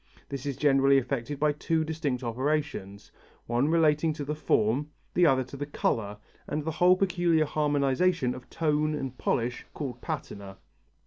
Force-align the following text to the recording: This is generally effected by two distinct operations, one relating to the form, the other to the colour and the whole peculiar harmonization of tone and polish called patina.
This 0.29 0.47
is 0.47 0.57
generally 0.57 0.97
effected 0.97 1.39
by 1.39 1.51
two 1.51 1.83
distinct 1.83 2.23
operations, 2.23 3.11
one 3.45 3.67
relating 3.69 4.13
to 4.13 4.25
the 4.25 4.33
form, 4.33 4.89
the 5.13 5.27
other 5.27 5.43
to 5.43 5.55
the 5.55 5.67
colour 5.67 6.17
and 6.47 6.63
the 6.65 6.71
whole 6.71 6.95
peculiar 6.95 7.45
harmonization 7.45 8.33
of 8.33 8.49
tone 8.49 8.95
and 8.95 9.15
polish 9.19 9.63
called 9.75 10.01
patina. 10.01 10.57